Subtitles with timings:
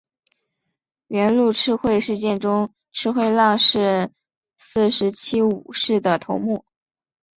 [1.09, 4.11] 元禄赤穗事件中赤穗浪士
[4.57, 6.65] 四十七武士的头目。